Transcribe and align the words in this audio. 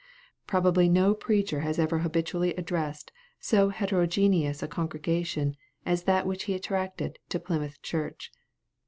Probably 0.47 0.89
no 0.89 1.13
preacher 1.13 1.59
has 1.59 1.77
ever 1.77 1.99
habitually 1.99 2.55
addressed 2.55 3.11
so 3.39 3.69
heterogeneous 3.69 4.63
a 4.63 4.67
congregation 4.67 5.55
as 5.85 6.05
that 6.05 6.25
which 6.25 6.45
he 6.45 6.55
attracted 6.55 7.19
to 7.29 7.39
Plymouth 7.39 7.79
Church. 7.83 8.31